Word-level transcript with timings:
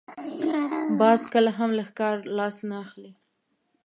باز 0.99 1.21
کله 1.33 1.51
هم 1.57 1.69
له 1.77 1.83
ښکار 1.89 2.15
لاس 2.37 2.57
نه 2.69 2.75
اخلي 2.83 3.11